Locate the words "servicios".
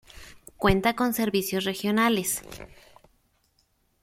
1.13-1.63